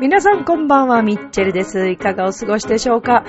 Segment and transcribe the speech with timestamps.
[0.00, 1.88] 皆さんこんばんは、ミッチェルです。
[1.88, 3.24] いかがお過ごしでしょうか？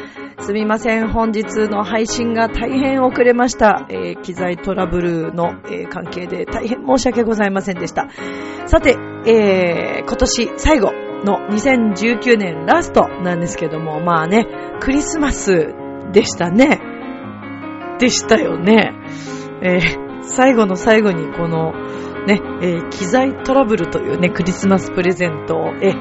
[0.46, 3.88] すみません、本日の配信が大変遅れました。
[3.89, 8.09] えー、機材トラブルの、えー、関係で大変申し訳ございませんでした。
[8.68, 8.95] さて、
[9.26, 10.91] えー、今年最後
[11.23, 14.45] の2019年ラストなんですけども、まあね、
[14.81, 15.73] クリスマス
[16.13, 16.80] でしたね。
[17.98, 18.93] でしたよね。
[19.63, 19.80] え、
[20.21, 21.73] 最後の最後にこの
[22.27, 25.96] ね、え、機材トラブルというね、クリスマスプレゼントを、え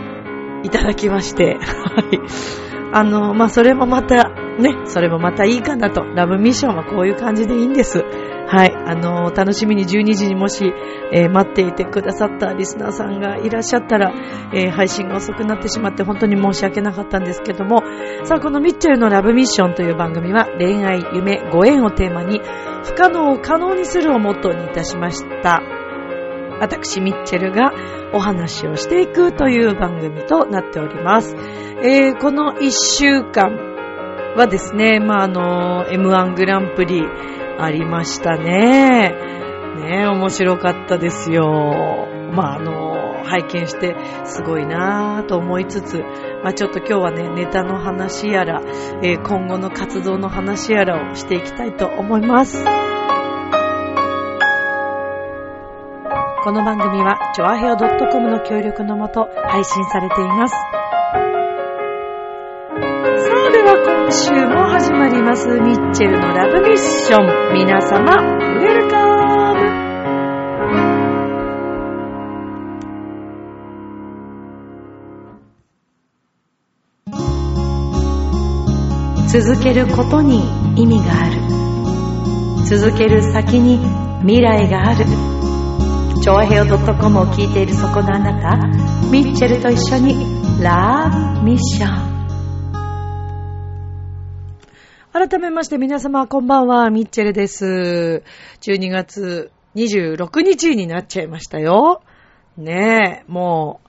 [0.65, 2.64] いただきまして、 はい。
[2.97, 6.05] あの、まあ、それもまた、ね、それもまたいいかなと。
[6.05, 8.05] ラブミッションはこういう感じでいいんです。
[8.47, 8.73] はい。
[8.73, 10.73] あの、楽しみに12時にもし、
[11.12, 14.12] えー、待っていてくださったリスナーさんがいらっしゃったら、
[14.53, 17.83] えー、配信が遅くなってしまって本当に申し訳なかったんですけども、
[18.22, 22.41] さあ、このミッチェルのラブミッションという番組は恋愛、夢、ご縁をテーマに、
[22.84, 25.73] 不可能を可能にするをモットーにいたしました。
[26.60, 27.72] 私、ミッチェルが
[28.12, 31.36] お話をしていくという番組となっております。
[31.83, 33.74] えー、この一週間
[34.36, 37.02] はですね、まあ、あの、M1 グランプリ
[37.58, 39.14] ありましたね。
[39.77, 42.08] ね、面白かったですよ。
[42.32, 42.94] まあ、あの、
[43.25, 45.98] 拝見してすごいなぁと思いつつ、
[46.42, 48.60] まあ、ちょっと今日はね、ネタの話やら、
[49.02, 52.94] えー、今後の活動の話やらをしていきたいと思います。
[56.45, 60.53] この番組は、ちょあへお .com の協力のもと配信されています。
[60.53, 60.59] さ
[63.47, 67.25] あ、では今週も始まります、ミッチェルのラブミッション。
[67.55, 69.15] 皆様、ウェルカム
[79.28, 80.43] 続けることに
[80.76, 81.41] 意味がある。
[82.66, 83.78] 続ける先に
[84.21, 85.06] 未来がある。
[86.25, 88.57] チョアヘオ .com を聞いているそこのあなた、
[89.11, 90.15] ミッチェルと一緒に
[90.59, 92.15] ラブミッション。
[95.12, 98.23] 改めまして皆様こんばんは、ミッチェルです。
[98.62, 102.01] 12月26日になっちゃいましたよ。
[102.56, 103.89] ねえ、もう、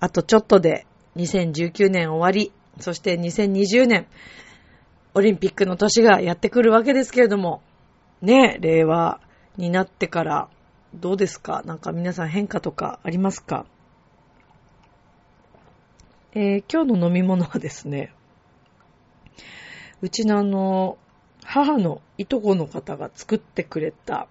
[0.00, 4.06] あとちょっとで2019年終わり、そして2020年、
[5.12, 7.60] オリンピックの年がやってくるわけですけれども、
[8.22, 9.20] ねえ、令和
[9.58, 10.48] になってから
[11.00, 11.62] どうですか？
[11.64, 13.66] なんか皆さん変化とかありますか？
[16.32, 18.12] えー、今日の飲み物はですね、
[20.00, 20.98] うちのあの、
[21.42, 24.28] 母のいとこの方が作ってくれた、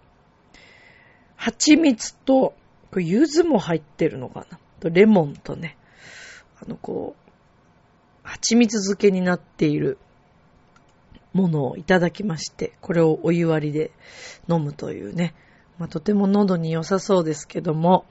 [1.36, 2.54] 蜂蜜と、
[2.92, 4.58] これ柚子も入ってるのかな？
[4.80, 5.78] と、レモンとね、
[6.62, 7.32] あのこう、
[8.24, 9.98] 蜂蜜漬けになっている
[11.34, 13.92] ものをいただきまして、これをお湯割りで
[14.50, 15.36] 飲むというね、
[15.78, 18.06] まあ、とても喉に良さそうですけども、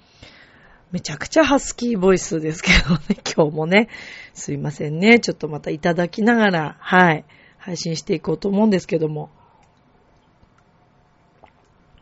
[0.91, 3.01] めちゃくちゃハスキーボイスですけどね、
[3.35, 3.89] 今日もね、
[4.35, 5.21] すいませんね。
[5.21, 7.25] ちょっとまたいただきながら、はい、
[7.57, 9.31] 配信していこうと思うんですけども。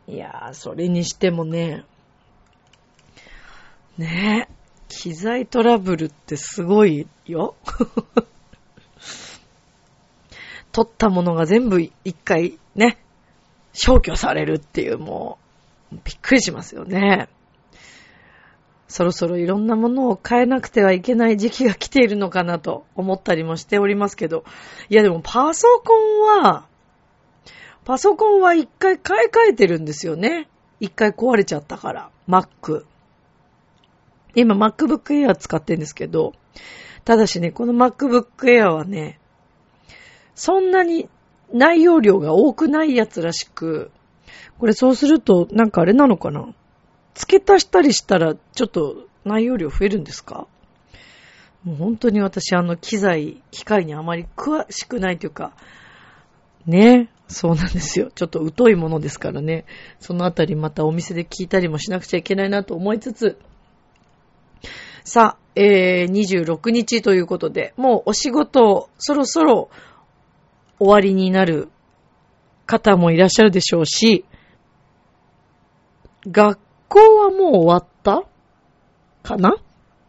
[0.09, 1.85] いやー、それにしてもね、
[3.97, 4.55] ねえ、
[4.89, 7.55] 機材トラブルってすごいよ。
[10.73, 11.93] 撮ったものが全部一
[12.25, 12.99] 回ね、
[13.73, 15.40] 消去されるっていうもう、
[16.31, 17.29] くりしますよね。
[18.87, 24.45] そろそろいろんなものを変えなくてはいけない時期が来ているのかなと思ったりもしておりますけど。
[24.89, 26.67] いやでもパソコンは、
[27.85, 30.49] パソコンは一回買い替えてるんですよね。
[30.79, 32.11] 一回壊れちゃったから。
[32.29, 32.85] Mac。
[34.37, 36.33] 今 MacBook Air 使ってるんですけど、
[37.05, 39.19] ただしね、この MacBook Air はね、
[40.37, 41.09] そんなに
[41.53, 43.91] 内容量が多くないやつらしく、
[44.59, 46.53] これそうすると、なんかあれなのかな？
[47.15, 50.47] 付け足したりしたら、ちょっと内容量増えるんですか？
[51.65, 55.53] もう本当に私、あの、機材、機械にあまり詳しくないというか、
[56.67, 58.11] ね、そうなんですよ。
[58.15, 59.65] ちょっと疎いものですからね。
[59.99, 63.39] そのあたりまたお店で聞いたりもしなくちゃいけないなと思いつつ、
[65.05, 69.71] さあ、えー、26日ということで、もうお仕事、そろそろ
[70.79, 71.69] 終わりになる
[72.71, 74.25] 方もいらっしゃるでしょうし、
[76.25, 78.23] 学校はもう終わった
[79.25, 79.57] かな？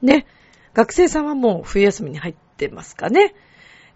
[0.03, 0.27] ね。
[0.73, 3.33] 学生さんはもう冬休みに入ってますかね？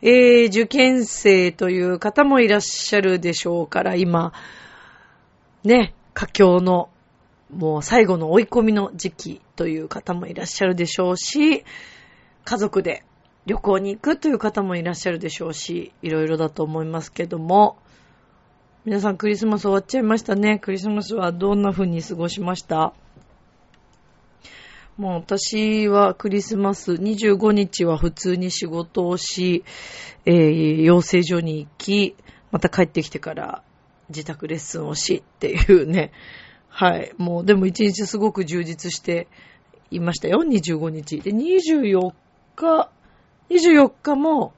[0.01, 4.33] えー、受験生という方もいらっしゃるでしょうから、今、
[5.63, 6.89] ね、佳境の
[7.53, 11.63] もう最後の追い込みの時期という方もいらっしゃるでしょうし、
[12.43, 13.03] 家族で
[13.45, 17.77] 旅行に行くという方もいらっしゃるでしょうし、いろいろだと思いますけども、
[18.85, 20.59] 皆さんクリスマス終わっちゃいましたね。
[20.59, 22.93] クリスマスはどんな風に過ごしました？
[24.95, 29.63] もう私はクリスマス25日は普通に仕事をし、
[30.27, 32.15] えー、養成所に行き、
[32.51, 33.63] また帰ってきてから
[34.09, 36.11] 自宅レッスンをしっていうね。
[36.67, 37.11] はい。
[37.17, 39.27] もうでも一日すごく充実して
[39.89, 40.43] いましたよ。
[40.47, 41.21] 25日。
[41.21, 42.13] で、24
[42.55, 42.91] 日、
[43.49, 44.53] 24日も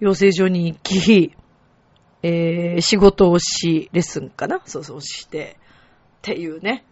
[0.00, 1.32] 養成所に行き、
[2.22, 4.60] えー、仕事をし、レッスンかな？
[4.64, 6.84] そうそうして、っていうね。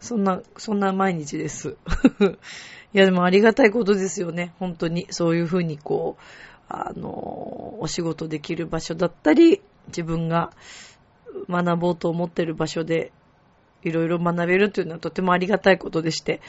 [0.00, 1.76] そんな、そんな毎日です。
[2.92, 4.54] いや、でもありがたいことですよね。
[4.58, 5.06] 本当に。
[5.10, 6.22] そういうふうにこう、
[6.68, 10.52] あの、お仕事できる場所だったり、自分が
[11.48, 13.12] 学ぼうと思ってる場所で、
[13.82, 16.40] いろいろ学べるというのはとてもありがたいことでして、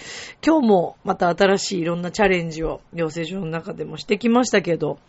[0.45, 4.99] 今日もまた新しいいろんなチャレンジを養成所の中でもしてきましたけど、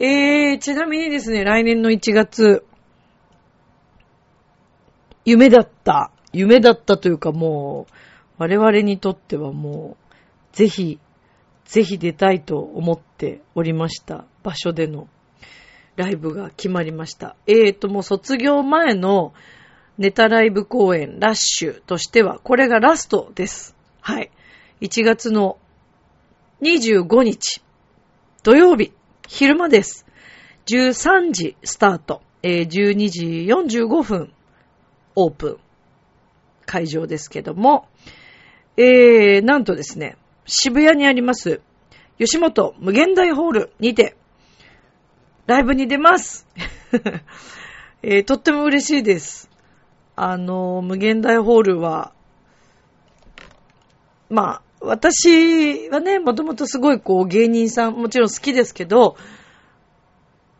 [0.00, 2.64] えー、ちなみにですね、来年の1月、
[5.24, 7.92] 夢だった、夢だったというかもう、
[8.38, 9.96] 我々にとってはも
[10.52, 11.00] う、ぜひ、
[11.64, 15.08] ぜひ出たいと思っておりました場所での
[15.96, 17.34] ライブが決まりました。
[17.46, 19.34] えーと、もう卒業前の
[19.98, 23.74] ネタライブ公演ラッシュとしては、これがラストです。
[24.00, 24.30] はい。
[24.80, 25.58] 1月の
[26.62, 27.62] 25日、
[28.44, 28.92] 土曜日、
[29.28, 30.06] 昼間です。
[30.72, 32.22] 13時スタート。
[32.42, 33.26] えー、12時
[33.76, 34.32] 45分
[35.16, 35.58] オープン
[36.64, 37.88] 会場ですけども、
[38.78, 40.16] えー、なんとですね、
[40.46, 41.60] 渋谷にあります、
[42.18, 44.16] 吉本無限大ホールにて、
[45.46, 46.46] ライブに出ます。
[48.02, 49.50] えー、とっても嬉しいです。
[50.16, 52.12] あの、無限大ホールは、
[54.30, 59.16] まあ、私はね、もともとすごいこう芸人さんもちろん好きですけど、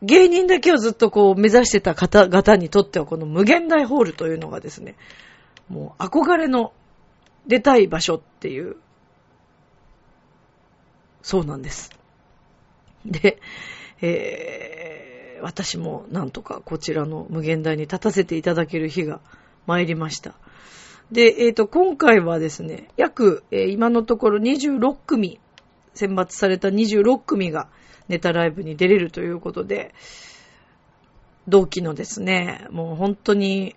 [0.03, 4.97] 芸人だけをずっとこう目指してた方々にとってはこの無限大ホールというのがですね、
[5.69, 6.73] もう憧れの
[7.47, 8.77] 出たい場所っていう、
[11.23, 11.91] そうなんです。
[13.05, 13.41] で、
[14.01, 19.21] えー、私もなんとかこちらの無限大に立たせていただける日が
[19.67, 20.35] 参りました。
[21.13, 25.41] で、えっ、ー、と、今回はですね、約、えー、今のところ26組、
[25.95, 27.69] 選抜された26組が
[28.09, 29.95] ネタライブに出れるということで、
[31.49, 33.75] 同期のですね、もう本当に、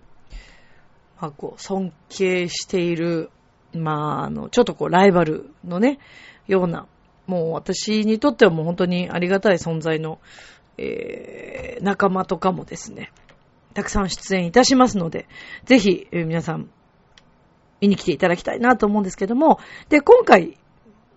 [1.22, 3.30] まあ、こう、尊敬している、
[3.74, 6.00] まあ、あの、ちょっとこう、ライバルのね、
[6.48, 6.88] ような、
[7.28, 10.20] もう私にとってはもう本当にありがたい存在の、
[10.78, 13.14] えー、仲間とかもですね、
[13.74, 15.28] たくさん出演いたしますので、
[15.64, 16.70] ぜひ、えー、皆さん
[17.82, 20.58] 見に来ていただきたいなと思うんですけども、で、今回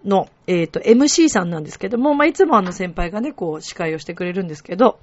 [0.05, 4.99] の、えっ、ー、と、MC さんなんですけども、まあ、いつもあの先輩がね、こう、司会をしてくれるんですけど、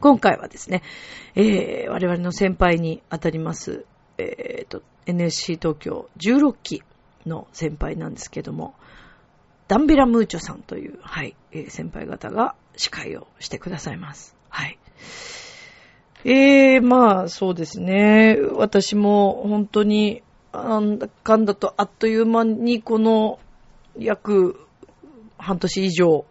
[0.00, 0.82] 今回はですね、
[1.34, 3.84] えー、我々の先輩に当たります、
[4.18, 6.82] えっ、ー、と、NSC 東京16期
[7.26, 8.74] の先輩なんですけども、
[9.68, 14.36] ダンベラムーチョさんという、はい、えー、先輩方が司会をしてくださいます。
[14.48, 14.78] はい。
[16.24, 18.36] ええー、まあ、そうですね。
[18.54, 23.38] 私も本当になんだかんだとあっという間にこの
[23.98, 24.58] 約
[25.38, 26.24] 半年以上、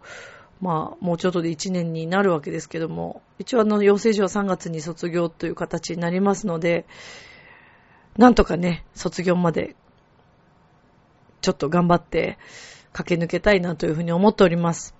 [0.60, 6.86] まあもうちょっとで1年になるわけですけども、一応あの養成所は3月に卒業という形になりますので、
[8.16, 9.74] なんとかね、卒業まで
[11.40, 12.38] ちょっと頑張って
[12.92, 14.94] 駆け抜けたいなというふうに思っております。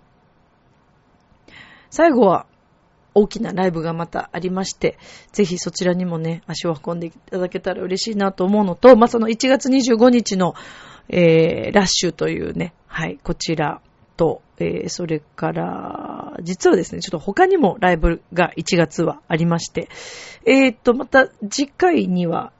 [1.90, 2.46] 最後は
[3.14, 4.98] 大きなライブがまたありまして、
[5.32, 10.54] ぜひそちらにもね、足を運んでいただけたら嬉しいなと思うのと、まあ、その1月25日の、
[11.08, 13.80] えー、ラッシュというね、はい、こちら
[14.16, 19.88] と、えー、それから、実はですね、ちょっと他にもライブが1月はありまして、
[20.46, 22.52] えー、っと、また次回には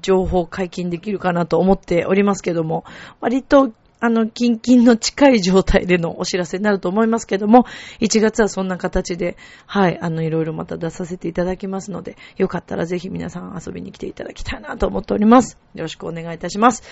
[0.00, 2.84] 情報解禁できるかなと思っておりますけども、
[3.20, 7.66] 割とあの、キンキンの近い状態でのお知らせになると思いますけども、
[8.00, 15.58] 1月はそんな形で、はい、あの、いろいろまた出させていただきますので、よかったらぜひ皆さん遊びに来ていただきたいなと思っております。
[15.74, 16.82] よろしくお願いいたします。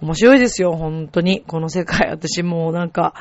[0.00, 1.42] 面白いですよ、本当に。
[1.42, 3.14] この世界、私もうなんか、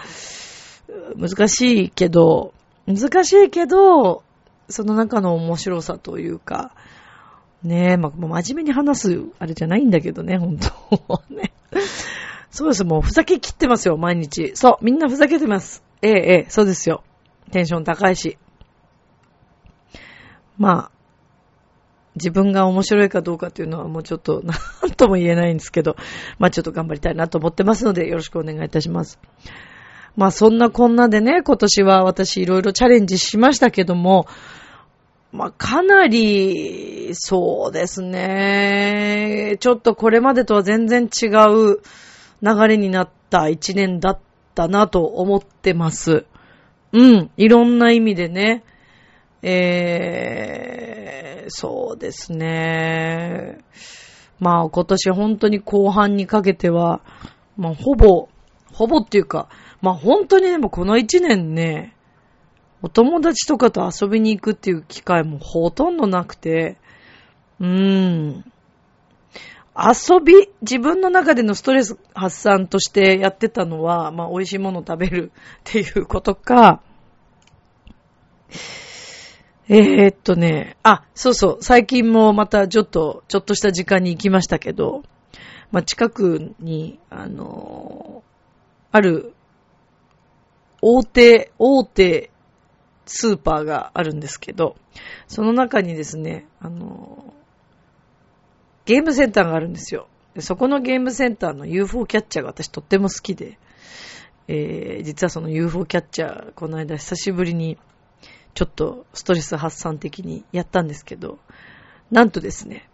[1.17, 2.53] 難しいけど、
[2.88, 4.23] 難しいけど、
[4.69, 6.73] その中の面白さというか、
[7.63, 11.53] ねえ、ま、真面目に話すあれじゃないんだけどね、本当ね。
[12.53, 14.51] そうです、もうふざけ切ってますよ、毎日。
[14.53, 15.83] そう、みんなふざけてます。
[16.03, 17.03] ええ、ええ、そうですよ。
[17.51, 18.38] テンション高いし。
[20.60, 20.91] まあ、
[22.15, 25.95] 自分が面白いかどうかっていうのはもうちょっと何とも言えないんですけど、
[26.38, 29.19] まあちょっと頑張りたいなと思ってますのでよろしくお願いいたします。
[30.15, 34.27] まあそんなこんなでね、今年は私いろいろチャレンジしましたけども、
[35.31, 41.79] まあかなり、そうですね、ちょっとこれまでとは全然違う
[42.43, 44.19] 流れになった一年だっ
[44.53, 46.25] たなと思ってます。
[46.91, 48.65] うん、いろんな意味でね。
[49.41, 53.59] えー、そうですね。
[54.39, 57.00] まあ今年本当に後半にかけては、
[57.55, 58.27] まあほぼ、
[58.73, 59.47] ほぼっていうか、
[59.81, 61.95] まあ本当にでもこの一年ね、
[62.81, 66.77] お友達とかと遊びに行くっていう機会もほとんどなくて、
[67.62, 68.52] うーん。
[69.75, 76.82] 遊び、自分の中でのストレス発散としてやってたのは、まあ美味しいものを食べるっていうことか、
[79.70, 85.03] えー、っとね、あ、そうそう、最近もまたちょっと、ちょっとした時間に行きましたけど、
[85.72, 88.24] まあ、近くに、あの
[88.92, 89.34] ある、
[90.82, 92.30] 大手、大手
[93.06, 94.75] スーパーがあるんですけど、
[95.27, 97.34] その中にですね、あの
[98.85, 100.07] ゲームセンターがあるんですよ。
[100.39, 103.59] そこのゲームセンターの UFO キャッチャーが私とっても好きで、
[104.47, 107.77] えー、実はその UFO キャッチャー、この間久しぶりに
[108.55, 111.39] ちょっとストレス発散的にやったんですけど、
[112.11, 112.89] なんとですね、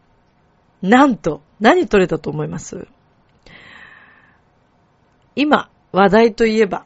[0.82, 2.88] なんと、何取れたと思います？
[5.36, 6.86] 今、話題といえば、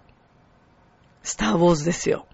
[1.24, 2.26] スターウォーズですよ。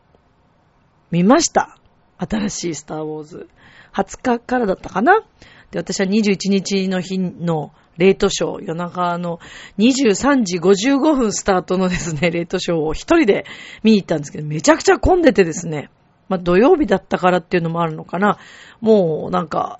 [1.11, 1.77] 見ました？
[2.17, 3.49] 新しいスターウォーズ。
[3.93, 5.23] 20日からだったかな？
[5.71, 9.39] で、私は21日の日のレートショー、夜中の
[9.77, 13.45] 23時55分スタートのですね、 レートショーを一人で
[13.83, 15.89] 見に行ったんですけど、めちゃくちゃ混んでてですね、
[16.29, 18.37] まあ、土曜日だったからっていうのもあるのかな。
[18.81, 19.79] もう、なんか、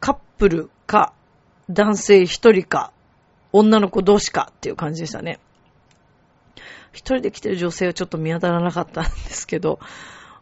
[0.00, 1.12] カップルか、
[1.70, 2.92] 男性一人か、
[3.52, 5.38] 女の子同士かっていう感じでしたね。
[6.92, 9.78] 一人で来てる女性はちょっと見当たらなかったんですけど、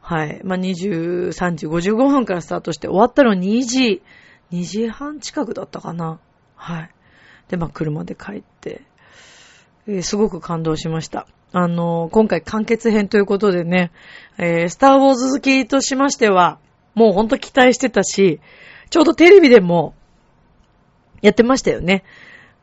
[0.08, 0.40] はい。
[0.44, 4.02] まあ、23時55分からスタートして終わったの2時、
[4.52, 6.20] 2時半近くだったかな。
[6.54, 6.90] はい。
[7.48, 8.82] で、まあ、車で帰って、
[9.88, 11.26] えー、すごく感動しました。
[11.50, 13.90] あの、今回完結編ということでね、
[14.38, 16.60] えー、スターウォーズ好きとしましては、
[16.94, 18.38] もうほんと期待してたし、
[18.90, 19.96] ちょうどテレビでも
[21.20, 22.04] やってましたよね。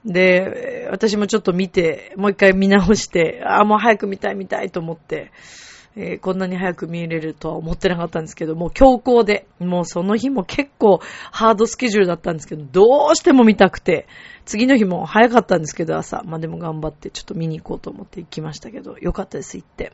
[0.05, 5.33] で、私もちょっと見て、もう一回見直して、あ、もう早く見たい見たいと思って、
[5.95, 10.99] えー、こんなに早く見れるとは思ってなかったんですけど、もう強行で、もうその日も結構
[11.31, 14.07] ハードスケジュールだったんですけど、どうしても見たくて、
[14.45, 16.23] 次の日も早かったんですけど、朝。
[16.25, 19.93] まあでも頑張ってちょっと見に行こうと思って行きましたけど、よかったです、行って。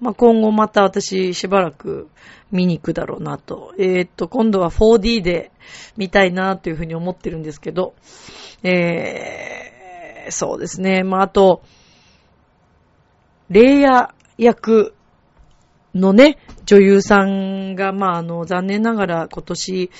[0.00, 2.08] まあ今後また私しばらく
[2.50, 3.72] 見に行くだろうなと。
[3.78, 5.52] えー、っと、今度は 4D で
[5.96, 7.94] 見たいなというふうに思ってるんですけど、
[8.64, 11.04] えー、そうですね。
[11.04, 11.62] まああと、
[13.48, 14.94] レイヤー役
[15.94, 19.90] のね、女優さんが、まあ、あの、残念ながら今年、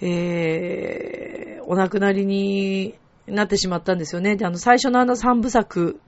[0.00, 2.94] えー、お亡くなりに
[3.26, 4.36] なってしまったんですよね。
[4.36, 6.00] で、あの、最初のあの三部作、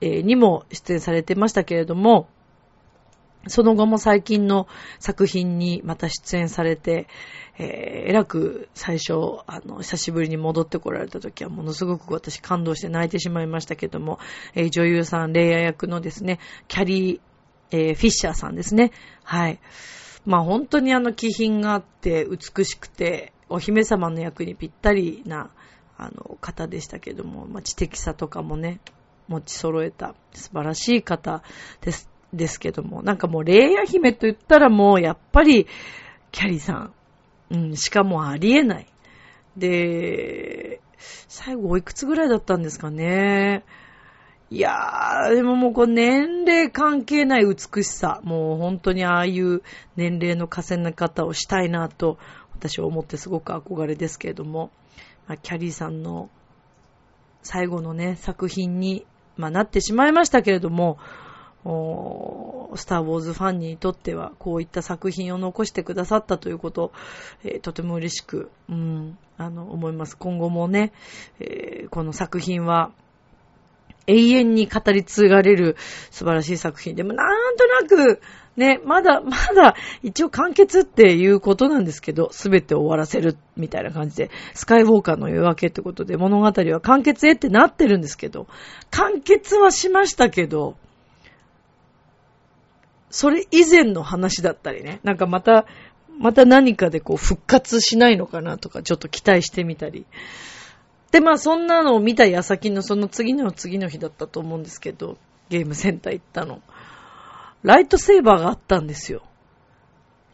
[0.00, 2.28] えー、にも出演されてましたけれども、
[3.46, 4.66] その後も最近の
[4.98, 7.08] 作品にまた出演されて、
[7.58, 9.14] えー、えらく最初、
[9.46, 14.18] あの、久しぶりに戻ってこられた時はものすごく私感動して泣いてしまいましたけども、
[14.54, 17.20] えー、女優さん、レイヤー役のですね、キャリー、
[17.70, 18.92] えー、フィッシャーさんですね。
[19.22, 19.58] はい。
[20.26, 25.50] まあ本当にあの気品があって美しくて、お姫様の役にぴったりな、
[25.96, 28.80] あの、方でしたけども、まあ、知的さとかもね、
[29.28, 31.42] 持ち揃えた素晴らしい方
[31.82, 35.66] です、ですけども、なんかもう、レイヤ姫と言ったらもう、やっぱり、
[36.32, 36.92] キャリーさん。
[37.50, 38.86] うん、しかもありえない。
[39.56, 40.80] で、
[41.28, 43.64] 最後おいくつぐらいだったんですかね。
[44.50, 48.20] いやー、でももうこう年齢関係ない美しさ。
[48.24, 49.62] もう本当にああいう
[49.96, 52.18] 年齢の重ね方をしたいなと
[52.56, 54.70] 私は思ってすごく憧れですけれども。
[55.26, 56.28] まあ、キャリーさんの
[57.42, 60.98] 最後のね、作品に、まあ、なってしまいましたけれども、
[61.64, 66.92] スター・ウォーズファンにとっては、こういった作品を残してくださったということ、
[67.42, 70.16] えー、とても嬉しく、うん、あの、思います。
[70.16, 70.92] 今後もね、
[71.40, 72.92] えー、この作品は、
[74.06, 75.76] 永遠に語り継がれる
[76.10, 78.20] 素晴らしい作品でも、なんとなく、
[78.56, 88.46] ね、まだ、まだ、一応完結っていうことなんですけど、すべて終わらせるみたいな感じで、スカイウォーカーの夜明けってことで物語は完結へってなってるんですけど、
[88.90, 90.76] 完結はしましたけど、
[93.10, 95.66] それ以前の話だったりね、なんかまた、
[96.18, 100.06] また何かでこう復活しないのかなとかちょっと期待してみたり。
[101.14, 105.16] で、まあそんなのを見た矢先のその次の次の日だったと思うんですけど、
[105.48, 106.60] ゲームセンター行ったの。
[107.62, 109.22] ライトセーバーがあったんですよ。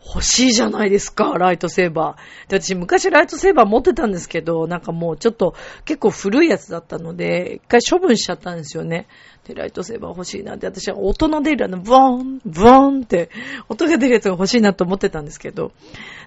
[0.02, 2.50] 欲しいじゃないですか、ライトセーバー。
[2.50, 9.06] で、私昔ライトセーバー持ってたんですけど、なんかもうちょっと結構古いやつだったので、一回処分しちゃったんですよね。
[9.46, 13.28] で、ライトセーバー欲しいなって、私は音の出るあの、ブーン、ブーンって、
[13.68, 15.72] 音が出るやつが欲しいなと思ってたんですけど、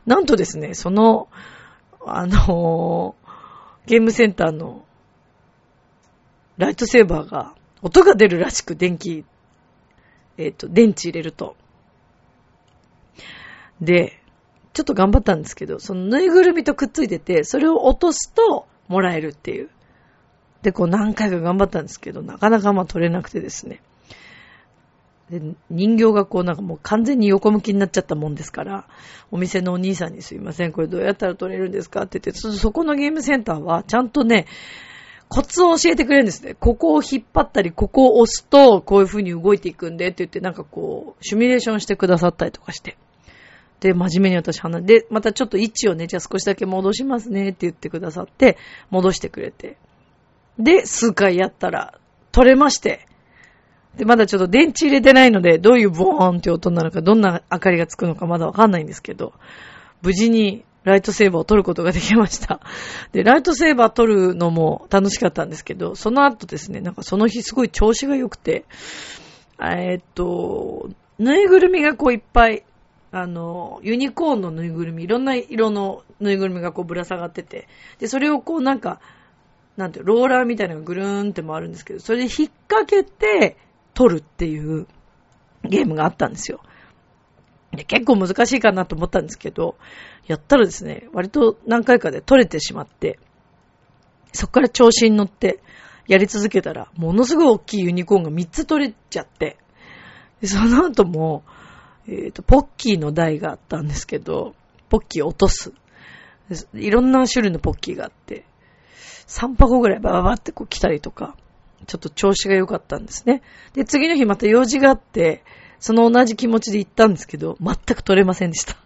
[0.06, 1.28] なんとですね、その、
[2.06, 3.23] あのー、
[3.86, 4.86] ゲームセンターの、
[6.58, 9.26] ライトセーバーが、音が出るらしく電気、
[10.38, 11.56] えっ、ー、と、電池入れると。
[13.82, 14.20] で、
[14.74, 19.70] ちょっと頑張ったんですけど、そのぬいぐるみとくっついてて、それを落とすともらえるっていう。
[20.64, 23.82] で、こう何回か頑張ったんですけど、なかなかまあ取れなくてですね。
[25.34, 28.88] で、人形がこうなんかもう完全に横向きになっちゃったもんですから、
[29.32, 34.46] お店のお兄さんにすいません、これどうやったら取れるんですかって言って、そこのゲームセンターはちゃんとね、
[35.28, 36.54] コツを教えてくれるんですね。
[36.54, 42.98] ここを引っ張ったり、ここを押すと、こういう風に動いていくんでって言って、なんかこう、シミュレーションしてくださったりとかして。
[43.80, 48.58] で、真面目に私話で、またちょっと位置をね、じゃあ少しだけ戻しますねって言ってくださって、
[48.92, 49.78] 戻してくれて。
[50.60, 51.98] で、数回やったら、
[52.32, 53.08] 取れまして。
[53.98, 59.34] で、まだちょっと電池入れてないので、どういうボーンって音なるか、どんな明かりがつくのかまだわかんないんですけど、
[60.02, 62.60] 無事にライトセーバーを取ることができました。
[63.12, 68.66] で、ライトセーバー取るのも楽しかったんですけど、その後ですね、なんかその日すごい調子が良くて、
[69.60, 72.64] えー、っと、ぬいぐるみがこういっぱい
[73.16, 77.68] あの、ユニコーンのぬいぐるみ、いろんな色のぬいぐるみがこうぶら下がってて、
[78.00, 79.00] で、それをこうなんか、
[79.78, 83.56] なんて、ローラーみたいなのがぐるーんって回るんですけど、それで引っ掛けて
[83.94, 84.88] 取るっていう
[85.64, 86.62] ゲームがあったんですよ。
[87.72, 89.78] で結構難しいかなと思ったんですけど、
[90.28, 93.20] やったらですね、割と何回かで取れてしまって、
[94.32, 95.62] そっから調子に乗って
[96.08, 99.58] やり続けたら、ものすごい大きいユニコーンが3つ取れちゃって、
[100.42, 101.44] でその後も、
[102.08, 104.56] えっ、ー、と、ポッキーの台があったんですけど、
[104.90, 105.74] ポッキー落とす。
[106.74, 108.46] いろんな種類のポッキーがあって、
[109.28, 111.38] 3箱ぐらいバババってこう来たりとか、
[111.86, 113.42] ちょっと調子が良かったんですね。
[113.74, 115.44] で、次の日また用事があって、
[115.80, 118.78] その同じ気持ちで行ったんですけど、全く取れませんでした。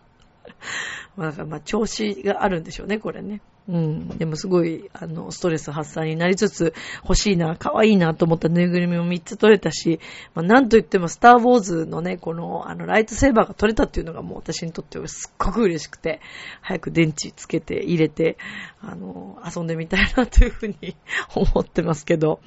[1.15, 3.41] まあ、まあ調子があるんでしょうね、これね。
[3.69, 4.07] うん。
[4.17, 9.99] でもすごい、あの、ストレス発散になりつつ、欲しいな、可愛いなと思ったぬいぐるみも3つ取れたし、
[10.33, 16.21] まあ、なんといってもスターウォーズのね、この、あの、ライトセーバーが取れたっていうのがもう私にとってはすっごく嬉しくて、
[16.61, 18.37] 早く電池つけて入れて、
[18.79, 20.95] あの、遊んでみたいなというふうに
[21.35, 22.39] 思ってますけど。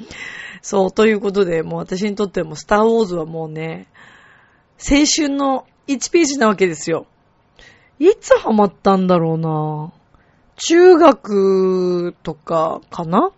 [0.62, 3.88] そう、ということで、もう私にとってもスターウォーズはもうね、
[4.78, 7.06] 青春の1ページなわけですよ。
[8.00, 9.92] いつハマったんだろうな
[10.56, 13.30] 中学とかかな？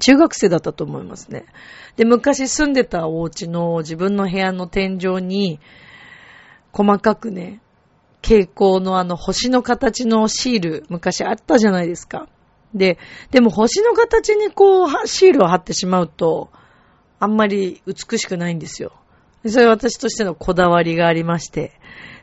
[0.00, 1.44] 中学生だったと思いますね。
[1.96, 5.58] で、昔住んでたお家の自分の部屋の天井に、
[6.72, 7.60] 細かくね、
[8.22, 12.28] 蛍光のあの星の形のシール、昔あったじゃないですか。
[12.72, 12.98] で、
[13.32, 16.50] でも星の形にこう、シールを貼ってしまうと、
[17.18, 18.92] あんまり美しくないんですよ。
[19.46, 21.72] それ私としてのこだわりがありまして、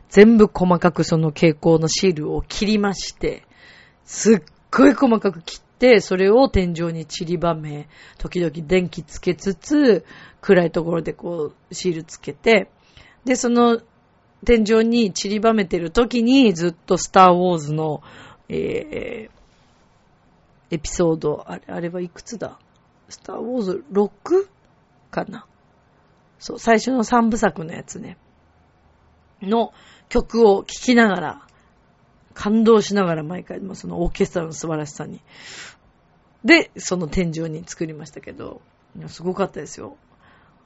[0.08, 3.44] 全部細かくその蛍光のシールを切りまして、
[4.04, 7.88] すっごい細かく切って、それを天井に散りばめ、
[8.18, 10.04] 時々電気つけつつ、
[10.40, 12.70] 暗いところでこう、シールつけて、
[13.24, 13.80] で、その
[14.44, 18.02] 天井に散りばめてる時にずっとスターウォーズの、
[18.48, 22.58] えー、エピソード、あれ、あれはいくつだ？
[23.08, 24.10] スターウォーズ 6?
[25.10, 25.46] かな
[26.38, 28.18] そう、最初の3部作のやつね。
[29.42, 29.72] の
[30.08, 31.42] 曲を聴きながら、
[32.34, 35.20] 感動しながら毎回、そのオーケストラの素晴らしさに。
[36.44, 38.60] で、その天井に作りましたけど、
[39.08, 39.96] すごかったですよ。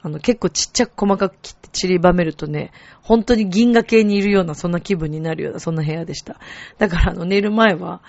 [0.03, 2.71] あの、結構ちっちゃく細かく切って散りばめるとね、
[3.03, 6.39] 本当に銀河系にいるような、そんな気分になるような、そんな部屋でした。
[6.79, 8.01] だから、あの、寝る前は、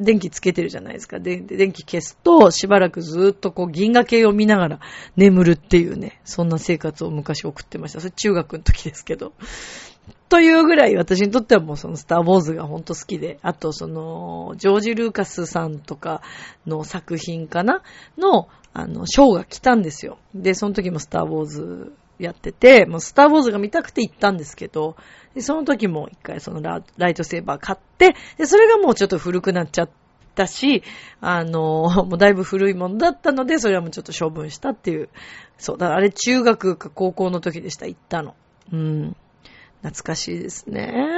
[0.00, 1.20] 電気つけてるじゃないですか。
[1.20, 4.80] で、電気消すと、しばらくずっとこう、銀河系を見ながら
[5.16, 8.00] 眠るっていうね、そんな生活を昔送ってました。
[8.00, 9.32] それ中学の時ですけど。
[10.28, 16.22] というぐらい私にとってはもうそのスターウォーズがほんと好きで、あとその、ジョージ・ルーカスさんとか
[16.66, 17.82] の作品かな？
[18.18, 20.18] の、あの、ショーが来たんですよ。
[20.34, 24.96] で、その時もスターウォーズやってて、もうスターウォーズが見たくて行ったんですけど、
[25.34, 29.90] でその時も一回そのライトセーバー買って、で、それがもうちょっと古くなっちゃっ
[30.34, 30.82] たし、
[31.20, 35.08] あの、もうだいぶ古いものだったので、それはもうちょっと処分したっていう。
[35.56, 38.34] そう、だからあれ中学か高校の時でした、行ったの。
[38.72, 39.16] うん。
[39.82, 41.08] 懐かしいですね。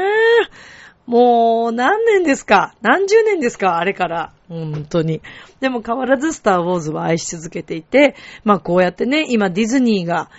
[1.07, 2.75] もう、何年ですか？
[2.83, 3.79] 何十年ですか？
[3.79, 4.33] あれから。
[4.49, 5.23] 本当に。
[5.61, 10.31] でも変わらずスターウォーズは愛し続けていて、まあこうやってね、今ディズニーが、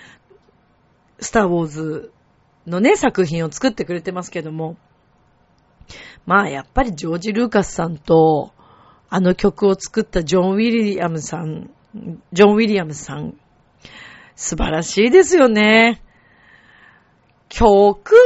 [1.19, 2.11] スターウォーズ
[2.67, 4.77] のね、作品を作ってくれてますけども、
[6.25, 8.53] まあやっぱりジョージ・ルーカスさんと、
[9.09, 11.69] あの曲を作ったジョン・ウィリアムさん、
[12.31, 13.35] ジョン・ウィリアムさん、
[14.35, 16.01] 素晴らしいですよね。
[17.51, 18.17] 曲が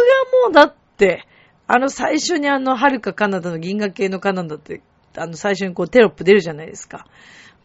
[0.44, 1.26] もうだって、
[1.68, 4.82] あの最初にあの、はるかカナダの銀河系のカナダって、
[5.18, 7.08] あの最初にこうテロップ出るじゃないですか。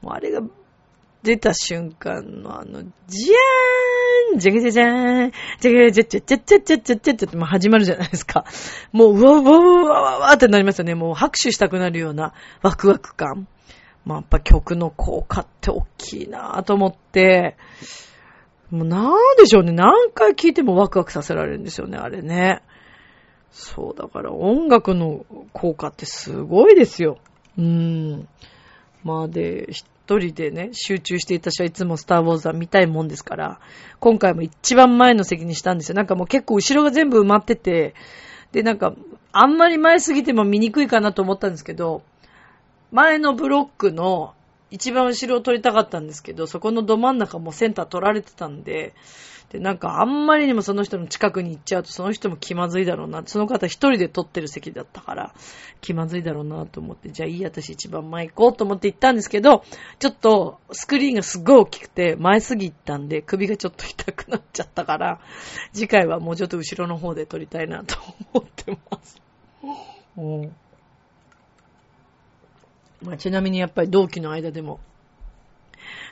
[0.01, 0.41] もうあれが
[1.23, 8.47] 出た瞬間のあの、じゃーんじゃげじゃじゃーんじゃげじゃじゃじゃじゃじゃじゃじゃじゃって始まるじゃないですか。
[8.93, 10.95] もう、うわうわうわうわうわってなりますよね。
[10.95, 13.47] もう拍手したくなるようなワクワク感。
[14.07, 17.59] まあ、やっぱ曲の効果って大きいなぁと思って、
[18.71, 19.73] もうなんでしょうね。
[19.73, 22.63] 何回聴いてもワクワクさせられるんですよね、あれね。
[23.51, 27.19] そう、だから音楽の効果ってすごいですよ。
[27.59, 28.29] うーん。
[29.03, 33.61] まあで、一人でね、集中して私はいつもスターウォーズは見たいもんですから、
[33.99, 35.97] 今回も一番前の席にしたんですよ。
[35.97, 37.95] なんかもう結構後ろが全部埋まってて、
[38.53, 38.95] で、なんか、
[39.33, 42.03] あんまり前すぎても見にくいかなと思ったんですけど、
[42.91, 44.35] 前のブロックの
[44.71, 48.95] 一番後ろを取りたかったんですけど、そこのど真ん中もセンター取られてたんで、
[49.51, 53.23] で、なんかあんまりにもその人の近くに行っちゃうと、その人も気まずいだろうな。
[53.27, 55.35] その方一人で取ってる席だったから、
[55.81, 59.65] 気まずいだろうなと思って、じゃあいい私一番前行こうと思って行ったんですけど、
[59.99, 65.21] ちょっとスクリーンがすごい大きくて、前すぎ行ったんで、首がちょっと痛くなっちゃったから、
[65.73, 67.97] 次回はもうちょっと後ろの方で撮りたいなと
[68.33, 69.21] 思ってます。
[70.17, 70.53] うん
[73.03, 74.81] まあ、ちなみにやっぱり同期の間でも、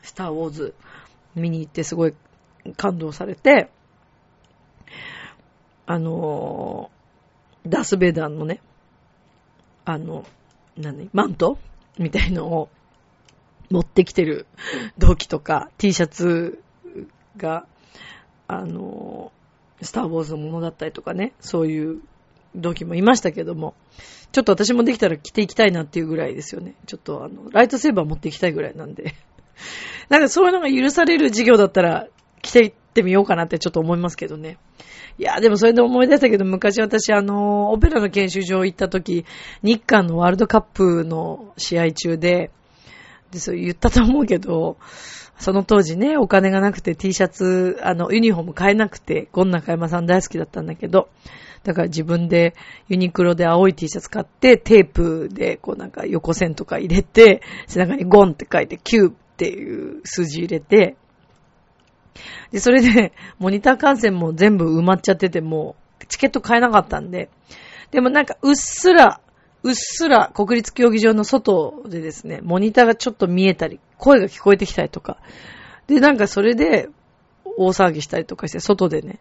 [0.02, 0.74] スターウォーズ
[1.34, 2.14] 見に行ってすごい
[2.76, 3.70] 感動されて、
[5.86, 8.60] あのー、ダース・ベイダーのね、
[9.84, 10.24] あの、
[10.76, 11.58] 何、マント？
[11.98, 12.68] みたいのを
[13.70, 14.46] 持ってきてる
[14.98, 16.62] 同期とか T シャツ
[17.36, 17.66] が、
[18.46, 22.00] あのー、スター・ウォーズのものだったりとかね、そういう
[22.58, 23.74] 同期もいましたけども、
[24.32, 26.74] ちょっと私もできたら着ていきたいなっていうぐらいですよね。
[26.86, 29.14] ちょっとあの、ライトセーバー持っていきたいぐらいなんで。
[30.08, 32.06] なんかそういうのが許される授業だったら
[32.42, 34.58] 着ていってみようかなってちょっと思いますけどね。
[35.18, 39.24] いや、でもそれで思い出したけど、昔私あの、オペラの研修場行った時、
[39.62, 42.50] 日韓のワールドカップの試合中で、
[43.32, 44.78] で、そう言ったと思うけど、
[45.38, 51.08] その当時ね、お金がなくて T シャツ、あの、ユニフォーム買えなくて、ゴン中山さん大好きだったんだけど、
[51.64, 52.54] だから自分で
[52.88, 60.96] ユニクロで青い T シャツ買って、テープでこうなんか横線とか入れて、背中にゴンって書いて9っていう数字入れて、
[62.50, 67.28] で、それで、モニター観戦も全部埋まっちゃってて、もう、チケット買えなかったんで、
[67.90, 69.20] でもなんか、うっすら、
[69.62, 75.18] うっすら国立競技場の外でですね、モニターがちょっと見えたり、声が聞こえてきたりとか、
[75.86, 76.88] で、なんかそれで、
[77.56, 79.18] 大騒ぎしたりとかして、外でね、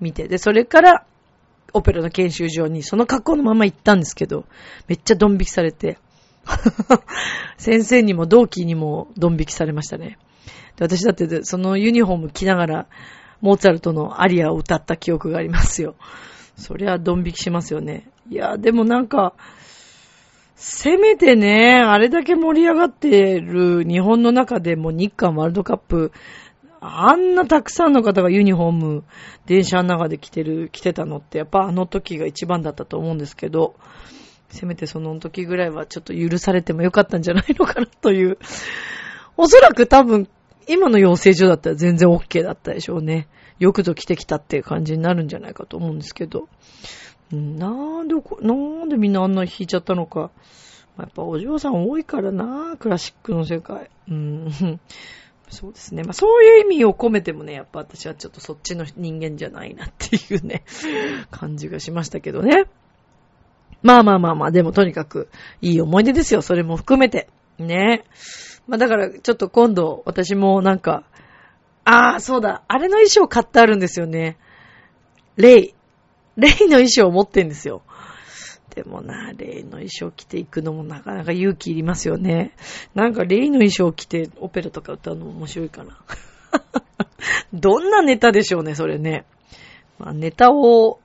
[0.00, 1.06] 見て、で、それから、
[1.72, 4.44] オペラの研修場にその格好のまま行ったんですけど、
[4.88, 5.98] めっちゃドン引きされて、
[7.58, 10.18] 先生にも同期にもドン引きされましたね。
[10.76, 12.86] で私だってそのユニフォーム着ながら、
[13.40, 15.94] モーツァルトのアリアを歌った記憶がありますよ。
[16.56, 18.08] そりゃドン引きしますよね。
[18.30, 19.34] いや、でもなんか、
[20.56, 26.12] せめてね、あれだけ盛り上がってる日本の中でも日韓ワールドカップ、
[26.80, 29.04] あんなたくさんの方がユニフォーム、
[29.46, 33.74] 電車の中で着てる、着てたのって、やっぱあの時が一番だったと思うんですけど、
[34.48, 38.38] せめてその時ぐらいはちょっと許されてもよかったんじゃないのかなという。
[39.36, 40.28] おそらく多分
[40.66, 43.28] 今の養成所だったら全然 OK だったでしょうね。
[43.58, 46.48] よくぞ来てきたっていう感じになるんじゃないかと思うんですけど。
[47.30, 47.68] な
[48.02, 50.30] んで、なんでみんなあんな弾いちゃったのか。
[50.98, 53.90] やっぱお嬢さん多いからな、クラシックの世界。
[54.08, 54.50] うん。
[55.50, 56.02] そうですね。
[56.04, 60.64] まあそういう意味を込めてもね、やっぱ私はちょっとそっちの人間じゃないなっていうね、
[61.30, 62.64] 感じがしましたけどね。
[63.82, 65.28] まあまあまあまあ、でもとにかく
[65.62, 66.42] いい思い出ですよ。
[66.42, 67.28] それも含めて。
[67.58, 68.04] ね。
[68.68, 71.04] まあだから、ちょっと今度、私もなんか、
[71.84, 74.36] ああ、そうだ、あれの衣装買ってあるんですよね。
[75.36, 75.74] レイ。
[76.36, 77.82] レイの衣装を持ってんですよ。
[78.74, 82.52] でもな、レイの衣装着ていくのもなかなか勇気いりますよね。
[82.94, 85.98] なんかレイの衣装着てオペラとか歌うのも面白いかな。
[87.52, 89.24] どんなネタでしょうね、それね。
[89.98, 91.00] まあ、ネタを、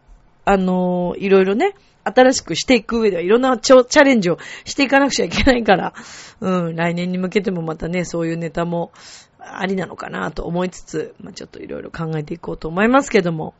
[0.45, 1.73] あの、いろいろね、
[2.03, 5.93] 新しくしていく上ではいろんなチャレンジをしていかなくちゃいけないから、
[6.39, 8.91] うん、来年に向けてもまたね、そういうネタも
[9.39, 13.55] ありなのかなと思いつつ、まあ、ちょっといろいろ考えていこうと思いますけども。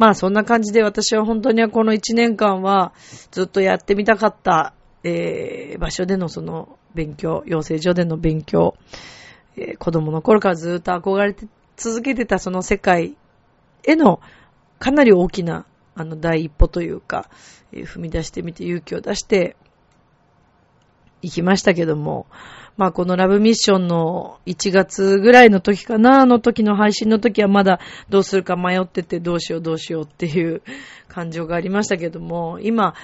[0.00, 2.94] まあそんな感じで私は本当にこの1年間は
[3.32, 4.72] ずっとやってみたかった、
[5.04, 8.76] えー、場所でのその勉強、養成所での勉強、
[9.58, 13.14] えー、子供の頃からずっと憧れて続けてたその世界
[13.82, 14.22] への
[14.78, 17.28] かなり大きなあの第一歩というか、
[17.70, 19.54] えー、踏み出してみて勇気を出して
[21.20, 22.26] 行きましたけども、
[22.80, 30.62] まあこのラブミッションの1月ぐらいの時かな、あの時の配信の時はまだどうするか迷っててどうしようどうしようっていう
[31.06, 32.94] 感情がありましたけども、今、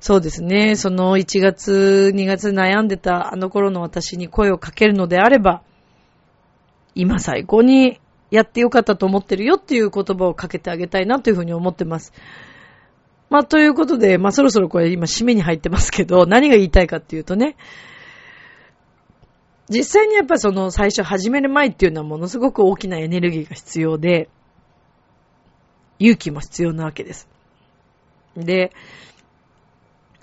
[0.00, 5.60] そうですね、その1月、2月悩んでたあの頃の私に声をかけるのであれば、
[6.94, 12.14] 今最高にやってよかったと思ってるよっていう言葉をかけてあげたいなというふうに思ってます。
[13.28, 17.56] まあ、ということで、まあ、そろそろこれ今締めに入ってますけど、何が言いたいかっていうとね、
[19.68, 24.28] 実際にやっぱその最初始める前っていうのはものすごく大きなエネルギーが必要で、
[25.98, 27.28] 勇気も必要なわけです。
[28.36, 28.70] で、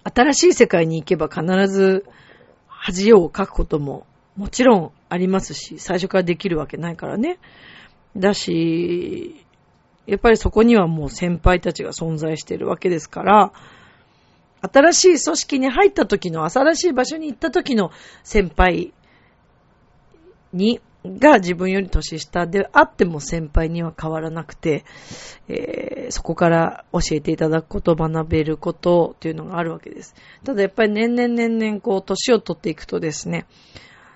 [0.03, 2.05] 新しい世界に行けば必ず
[2.67, 7.37] 恥をかくことももちろんありますし、最初からできるわけないからね。
[8.15, 9.45] だし、
[10.05, 13.51] やっぱりそこにはもう先輩たちが存在してるわけですから、
[14.61, 17.91] 新しい組織に入った時の、新しい場所に行った時の
[18.23, 18.93] 先輩
[20.53, 24.85] に、が自分より年下であっても先輩には変わらなくて、
[25.49, 30.15] えー、そこから教えていただくこと、学べることっていうのがあるわけです。
[30.45, 33.45] ただやっぱり年々年々こう年を取っていくとですね、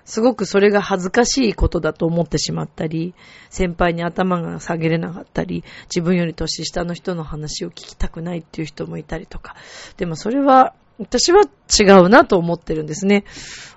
[0.06, 3.14] すごくそれが恥ずかしいことだと思ってしまったり、
[3.50, 9.54] 先輩に頭が下げれなかったり、自分より年下の人の話を聞きたくないっていう人もいたりとか。
[9.98, 11.42] でもそれは、私は
[11.78, 13.24] 違うなと思ってるんですね。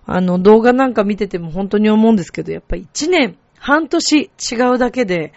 [0.06, 4.30] あの、動画なんか見てても本当に思うんですけど、やっぱり一年、半年違
[4.74, 5.34] うだけで、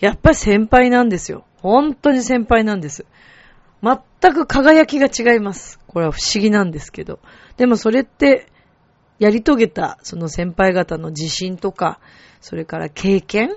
[0.00, 1.44] やっぱり先輩なんですよ。
[1.58, 3.06] 本当に先輩なんです。
[3.82, 5.78] 全く輝きが違います。
[5.86, 7.20] これは不思議なんですけど。
[7.56, 8.46] でもそれって、
[9.20, 12.00] やり遂げたその先輩方の自信とか、
[12.40, 13.50] それから経験？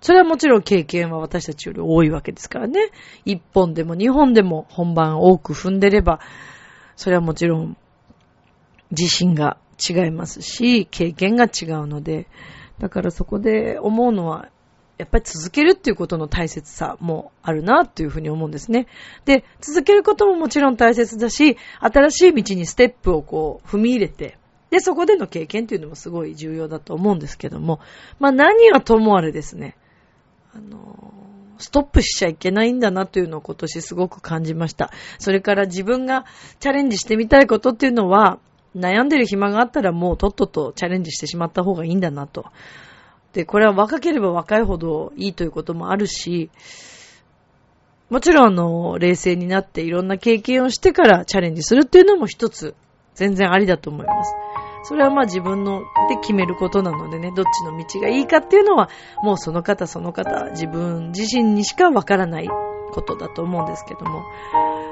[0.00, 2.90] それはもちろん経験は私たちより多いわけですからね。
[3.24, 6.18] 一本でも二本でも本番多く踏んでれば、
[7.02, 7.76] それはもちろん
[8.92, 12.28] 自信が違いますし、経験が違うので、
[12.78, 14.50] だからそこで思うのは、
[14.98, 18.86] やっぱり続けるっていうことの大切さもあるなっていうふうに思うんですね。
[19.24, 24.38] で、続けることももちろん大切だし、新しい道にステップをこう踏み入れて、
[24.70, 27.80] で、そこでの経験っていうのもすごい重要だと思うんですけども、
[28.20, 29.76] まあ何はともあれですね、
[30.54, 31.12] あの、
[31.62, 34.90] ストップしちゃいけないんだなというのを今年すごく感じました。
[35.18, 36.26] それから自分が
[36.60, 38.38] チャレンジしてみたいことっていうのは、
[38.76, 42.46] 悩んでる暇があったらもうとっととチャレンジしてしまった方がいいんだなと。
[43.32, 46.50] で、これは若ければ若いほどいいということもあるし、
[48.10, 52.74] もちろんあの、冷静になっていろんな経験をしてからチャレンジするっていうのも一つ
[53.14, 54.34] 全然ありだと思います。
[54.82, 58.88] それはまあ自分ので決めることなのでね、どっちの道がいいかっていうのは、
[59.22, 62.48] もうその方その方、自分自身にしかわからない
[62.92, 64.24] ことだと思うんですけども、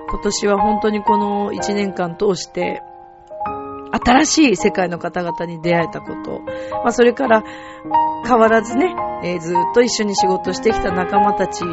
[0.08, 2.82] 今年は本当にこの1年間通して、
[3.92, 6.40] 新しい世界の方々に出会えたこと、
[6.84, 7.42] まあそれから
[8.26, 11.64] 変わらずね、えー、ずっと一緒に仕事してきた仲間たち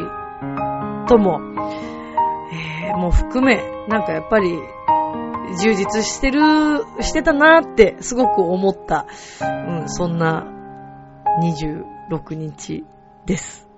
[1.08, 1.40] とも、
[2.52, 4.58] えー、もう含め、なんかやっぱり
[5.56, 6.40] 充実してる、
[7.00, 9.06] してたなってすごく思った、
[9.40, 10.46] うん、そんな
[11.42, 12.84] 26日
[13.26, 13.68] です。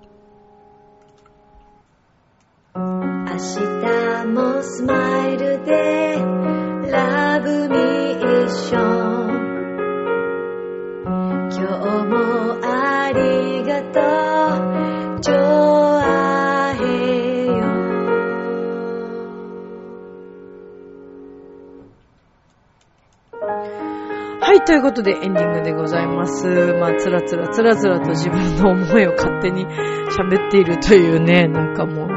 [2.75, 2.81] 明
[3.37, 6.15] 日もスマイルで
[6.91, 9.11] ラブミッション。
[11.51, 12.15] 今日も
[12.63, 14.20] ありがとう。
[24.51, 26.45] はい、ということでエンディングでございます。
[26.73, 29.65] まあ、つらつらつらつらと自分の思いを勝手に
[30.11, 32.09] 喋っているというね、なんかもう、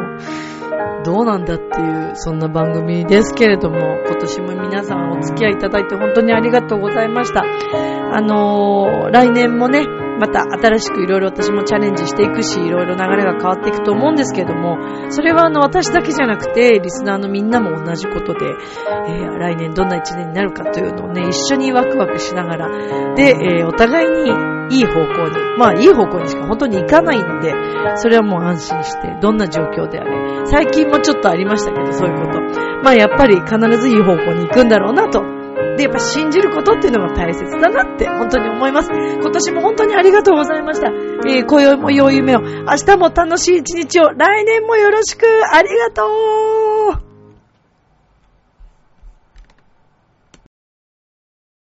[1.04, 7.44] どうなんだっていう、そんな番組ですけれども、今年も皆さんお付き合いいただいて本当にありがとうございました。
[7.44, 9.86] あのー、来年もね、
[10.18, 14.78] また新しくいろいろ私もチャレンジしていくし、いろいろ流れが変わっていくと思うんですけれども、
[15.10, 27.52] それはあの私だけじゃなくて、リスナーのみんなも同じことで、えー、来年どんな一年になるかというのをね、一緒にワクワクしながら、で、えー、お互いにいい方向に、まあいい方向にしか本当に行かないんで、
[27.96, 30.46] それはもう安心して、どんな状況であれ。
[30.46, 32.40] 最近もちょっとありましたけど、そういうこと。
[32.82, 35.43] まあやっぱり必ずいい方向に行くんだろうなと
[35.76, 38.90] で、やっぱ信じることっていうのが大切だなって本当に思います。
[38.90, 40.88] 今年も本当にありがとうございました。
[41.26, 46.06] えー、今宵も良い夢を、明日も楽しい一日を、来年もよろしく、ありがと
[47.10, 47.13] う